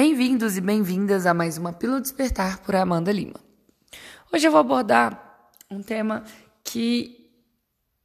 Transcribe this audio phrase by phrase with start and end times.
[0.00, 3.40] Bem-vindos e bem-vindas a mais uma Pílula Despertar por Amanda Lima.
[4.32, 6.22] Hoje eu vou abordar um tema
[6.62, 7.28] que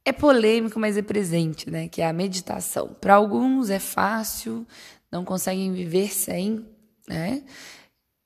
[0.04, 1.86] é polêmico, mas é presente, né?
[1.86, 2.96] Que é a meditação.
[3.00, 4.66] Para alguns é fácil,
[5.08, 6.66] não conseguem viver sem,
[7.08, 7.44] né?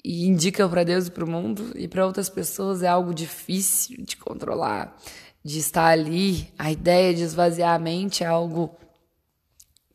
[0.03, 4.03] E indicam para Deus e para o mundo, e para outras pessoas é algo difícil
[4.03, 4.96] de controlar,
[5.45, 6.50] de estar ali.
[6.59, 8.75] A ideia de esvaziar a mente é algo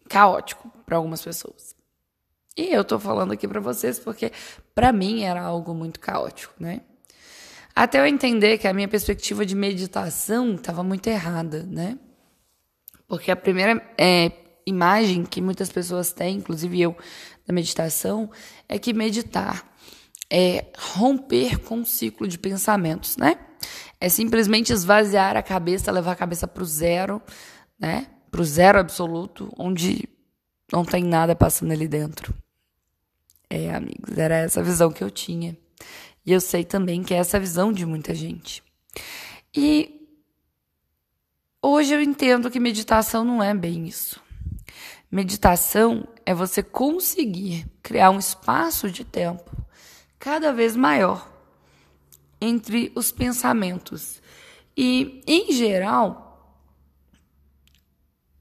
[0.07, 1.81] caótico para algumas pessoas.
[2.55, 4.31] E eu tô falando aqui para vocês porque
[4.75, 6.81] para mim era algo muito caótico, né?
[7.75, 11.97] Até eu entender que a minha perspectiva de meditação estava muito errada, né?
[13.07, 14.31] Porque a primeira é,
[14.65, 16.95] imagem que muitas pessoas têm, inclusive eu,
[17.47, 18.29] da meditação,
[18.69, 19.73] é que meditar
[20.29, 23.37] é romper com um ciclo de pensamentos, né?
[23.99, 27.21] É simplesmente esvaziar a cabeça, levar a cabeça para o zero,
[27.79, 28.07] né?
[28.29, 30.09] Para o zero absoluto, onde
[30.71, 32.33] não tem nada passando ali dentro.
[33.55, 35.55] É, amigos, era essa visão que eu tinha.
[36.25, 38.63] E eu sei também que é essa visão de muita gente.
[39.55, 40.09] E
[41.61, 44.19] hoje eu entendo que meditação não é bem isso.
[45.11, 49.55] Meditação é você conseguir criar um espaço de tempo
[50.17, 51.31] cada vez maior
[52.41, 54.19] entre os pensamentos.
[54.75, 56.57] E, em geral,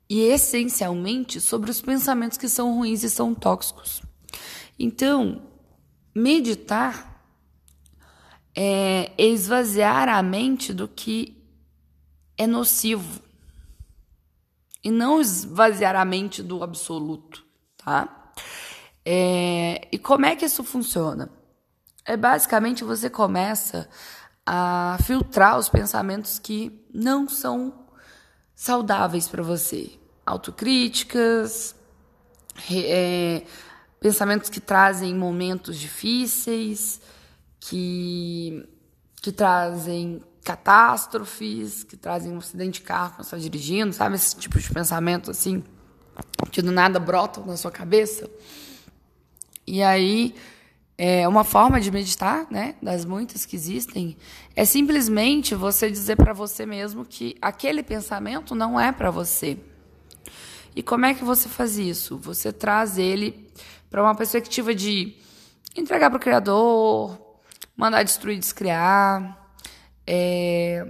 [0.08, 4.00] e essencialmente sobre os pensamentos que são ruins e são tóxicos.
[4.83, 5.41] Então,
[6.12, 7.25] meditar
[8.52, 11.41] é esvaziar a mente do que
[12.36, 13.22] é nocivo
[14.83, 18.33] e não esvaziar a mente do absoluto, tá?
[19.05, 21.30] É, e como é que isso funciona?
[22.05, 23.88] É basicamente você começa
[24.44, 27.86] a filtrar os pensamentos que não são
[28.53, 29.92] saudáveis para você,
[30.27, 31.77] autocríticas,
[32.69, 33.47] é,
[34.03, 37.00] pensamentos que trazem momentos difíceis,
[37.61, 38.69] que,
[39.22, 44.16] que trazem catástrofes, que trazem um acidente de carro quando você está dirigindo, sabe?
[44.16, 45.62] Esse tipo de pensamento assim,
[46.50, 48.28] que do nada brotam na sua cabeça.
[49.65, 50.34] E aí,
[50.99, 54.16] é uma forma de meditar, né, das muitas que existem,
[54.56, 59.56] é simplesmente você dizer para você mesmo que aquele pensamento não é para você.
[60.75, 62.16] E como é que você faz isso?
[62.19, 63.49] Você traz ele
[63.91, 65.15] para uma perspectiva de
[65.77, 67.19] entregar para o criador,
[67.77, 69.38] mandar destruir, descriar.
[70.06, 70.87] É,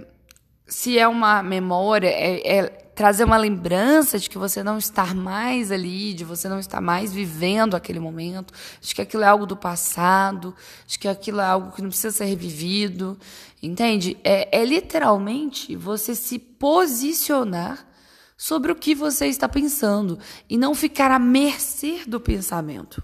[0.65, 2.63] se é uma memória, é, é,
[2.95, 7.11] trazer uma lembrança de que você não está mais ali, de você não estar mais
[7.11, 10.55] vivendo aquele momento, de que aquilo é algo do passado,
[10.87, 13.17] de que aquilo é algo que não precisa ser revivido,
[13.61, 14.17] entende?
[14.23, 17.92] É, é literalmente você se posicionar
[18.37, 23.03] sobre o que você está pensando e não ficar à mercê do pensamento.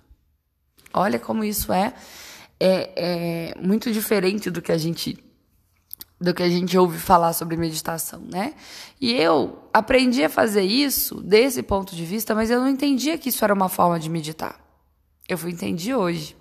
[0.93, 1.93] Olha como isso é,
[2.59, 5.17] é, é muito diferente do que a gente
[6.21, 8.53] do que a gente ouve falar sobre meditação, né?
[8.99, 13.29] E eu aprendi a fazer isso desse ponto de vista, mas eu não entendia que
[13.29, 14.59] isso era uma forma de meditar.
[15.29, 16.35] Eu fui entendi hoje,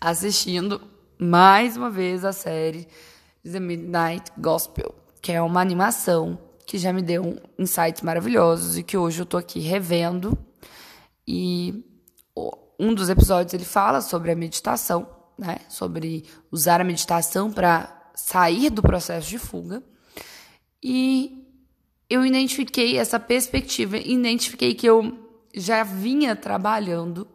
[0.00, 0.82] assistindo
[1.16, 2.88] mais uma vez a série
[3.44, 8.96] The Midnight Gospel, que é uma animação que já me deu insights maravilhosos e que
[8.96, 10.36] hoje eu tô aqui revendo.
[11.26, 11.84] E
[12.78, 15.06] um dos episódios ele fala sobre a meditação,
[15.38, 15.58] né?
[15.68, 19.82] Sobre usar a meditação para sair do processo de fuga.
[20.82, 21.44] E
[22.08, 25.18] eu identifiquei essa perspectiva, identifiquei que eu
[25.54, 27.26] já vinha trabalhando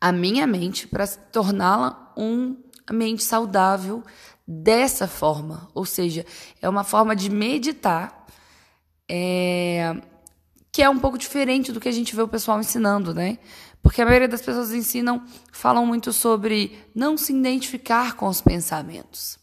[0.00, 2.56] a minha mente para torná-la um
[2.90, 4.02] mente saudável
[4.50, 6.24] dessa forma, ou seja,
[6.62, 8.26] é uma forma de meditar
[9.06, 9.94] é,
[10.72, 13.38] que é um pouco diferente do que a gente vê o pessoal ensinando, né?
[13.82, 15.22] Porque a maioria das pessoas ensinam,
[15.52, 19.38] falam muito sobre não se identificar com os pensamentos.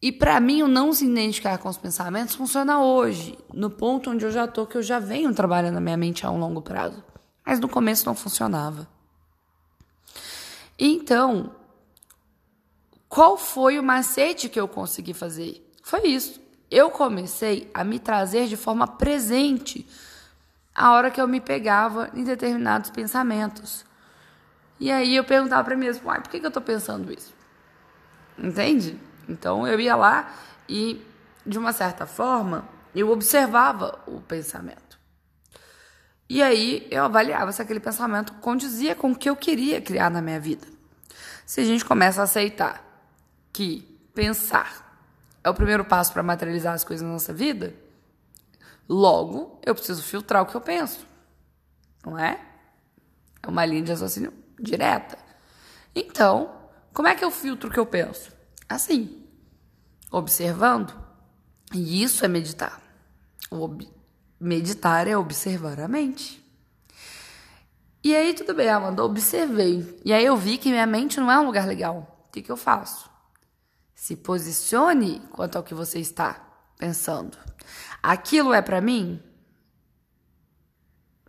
[0.00, 4.24] E para mim, o não se identificar com os pensamentos funciona hoje, no ponto onde
[4.24, 7.04] eu já tô, que eu já venho trabalhando a minha mente a um longo prazo.
[7.46, 8.88] Mas no começo não funcionava.
[10.78, 11.54] Então,
[13.12, 15.70] qual foi o macete que eu consegui fazer?
[15.82, 16.40] Foi isso.
[16.70, 19.86] Eu comecei a me trazer de forma presente
[20.74, 23.84] a hora que eu me pegava em determinados pensamentos.
[24.80, 27.34] E aí eu perguntava para mim mesmo, por que, que eu estou pensando isso?
[28.38, 28.98] Entende?
[29.28, 30.32] Então eu ia lá
[30.66, 31.04] e,
[31.44, 34.98] de uma certa forma, eu observava o pensamento.
[36.30, 40.22] E aí eu avaliava se aquele pensamento condizia com o que eu queria criar na
[40.22, 40.66] minha vida.
[41.44, 42.90] Se a gente começa a aceitar
[43.52, 43.82] que
[44.14, 44.92] pensar
[45.44, 47.74] é o primeiro passo para materializar as coisas na nossa vida,
[48.88, 51.06] logo eu preciso filtrar o que eu penso.
[52.04, 52.40] Não é?
[53.42, 55.18] É uma linha de raciocínio direta.
[55.94, 56.50] Então,
[56.92, 58.32] como é que eu filtro o que eu penso?
[58.68, 59.24] Assim,
[60.10, 60.94] observando.
[61.74, 62.80] E isso é meditar.
[63.50, 63.88] Ob
[64.38, 66.42] meditar é observar a mente.
[68.02, 70.00] E aí, tudo bem, Amanda, observei.
[70.04, 72.26] E aí eu vi que minha mente não é um lugar legal.
[72.28, 73.11] O que, que eu faço?
[74.02, 76.44] Se posicione quanto ao que você está
[76.76, 77.38] pensando.
[78.02, 79.22] Aquilo é para mim?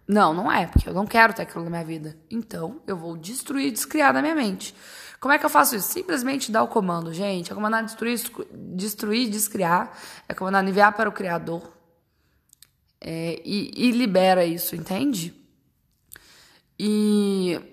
[0.07, 2.17] Não, não é, porque eu não quero ter aquilo na minha vida.
[2.31, 4.73] Então, eu vou destruir e descriar da minha mente.
[5.19, 5.87] Como é que eu faço isso?
[5.87, 7.51] Simplesmente dar o comando, gente.
[7.51, 8.19] É comandar destruir,
[8.51, 9.95] destruir, descriar.
[10.27, 11.71] É comandar enviar para o Criador.
[12.99, 15.31] É, e, e libera isso, entende?
[16.79, 17.72] E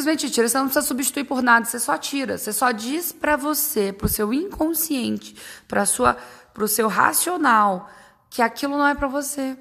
[0.00, 3.36] simplesmente tira, você não precisa substituir por nada, você só tira, você só diz para
[3.36, 5.36] você, pro seu inconsciente,
[5.68, 6.16] para sua
[6.52, 7.88] pro seu racional
[8.28, 9.56] que aquilo não é para você.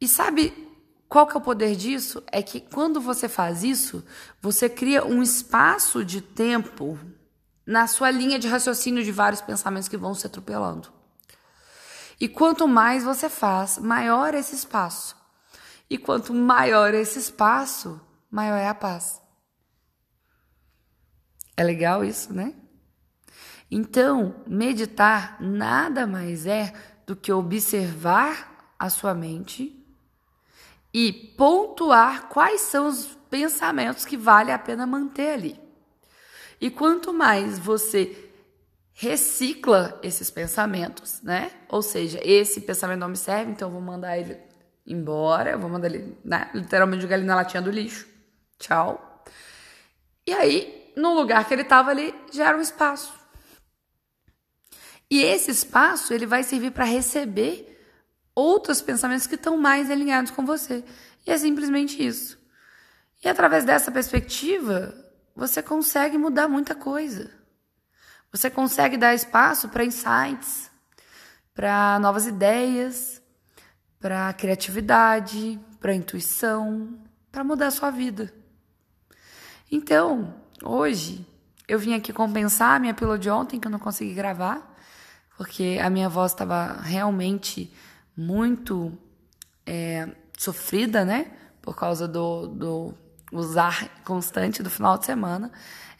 [0.00, 0.52] E sabe
[1.08, 2.22] qual que é o poder disso?
[2.30, 4.04] É que quando você faz isso,
[4.40, 6.98] você cria um espaço de tempo
[7.64, 10.88] na sua linha de raciocínio de vários pensamentos que vão se atropelando.
[12.20, 15.16] E quanto mais você faz, maior esse espaço.
[15.88, 18.00] E quanto maior esse espaço,
[18.30, 19.20] maior é a paz.
[21.56, 22.54] É legal isso, né?
[23.70, 26.72] Então, meditar nada mais é
[27.06, 29.76] do que observar a sua mente
[30.92, 35.60] e pontuar quais são os pensamentos que vale a pena manter ali.
[36.60, 38.30] E quanto mais você
[38.92, 41.50] recicla esses pensamentos, né?
[41.68, 44.36] Ou seja, esse pensamento não me serve, então eu vou mandar ele
[44.86, 46.50] embora, eu vou mandar ele, né?
[46.52, 48.09] literalmente jogar ele na latinha do lixo.
[48.60, 49.24] Tchau.
[50.26, 53.12] E aí, no lugar que ele estava ali, gera um espaço.
[55.10, 57.66] E esse espaço, ele vai servir para receber
[58.34, 60.84] outros pensamentos que estão mais alinhados com você.
[61.26, 62.38] E é simplesmente isso.
[63.24, 64.94] E através dessa perspectiva,
[65.34, 67.30] você consegue mudar muita coisa.
[68.30, 70.70] Você consegue dar espaço para insights,
[71.54, 73.20] para novas ideias,
[73.98, 77.02] para criatividade, para intuição,
[77.32, 78.39] para mudar a sua vida.
[79.70, 80.34] Então,
[80.64, 81.24] hoje
[81.68, 84.76] eu vim aqui compensar a minha pílula de ontem que eu não consegui gravar,
[85.36, 87.72] porque a minha voz estava realmente
[88.16, 88.92] muito
[89.64, 91.30] é, sofrida, né?
[91.62, 92.94] Por causa do, do
[93.30, 95.52] usar constante do final de semana.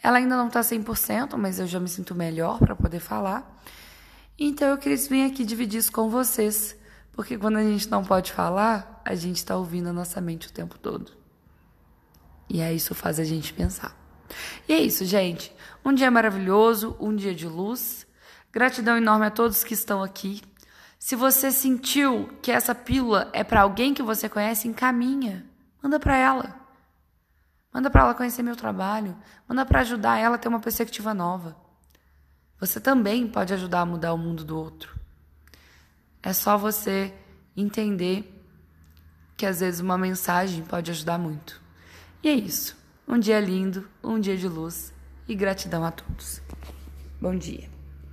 [0.02, 3.62] Ela ainda não está 100%, mas eu já me sinto melhor para poder falar.
[4.36, 6.76] Então eu queria vir aqui dividir isso com vocês,
[7.12, 10.52] porque quando a gente não pode falar, a gente está ouvindo a nossa mente o
[10.52, 11.19] tempo todo.
[12.52, 13.96] E aí isso faz a gente pensar.
[14.68, 15.54] E é isso, gente.
[15.84, 18.04] Um dia maravilhoso, um dia de luz.
[18.52, 20.42] Gratidão enorme a todos que estão aqui.
[20.98, 25.46] Se você sentiu que essa pílula é para alguém que você conhece, encaminha.
[25.80, 26.60] Manda para ela.
[27.72, 29.16] Manda para ela conhecer meu trabalho.
[29.48, 31.56] Manda para ajudar ela a ter uma perspectiva nova.
[32.58, 34.98] Você também pode ajudar a mudar o mundo do outro.
[36.20, 37.14] É só você
[37.56, 38.36] entender
[39.36, 41.59] que às vezes uma mensagem pode ajudar muito.
[42.22, 42.76] E é isso.
[43.08, 44.92] Um dia lindo, um dia de luz
[45.26, 46.42] e gratidão a todos.
[47.18, 47.79] Bom dia.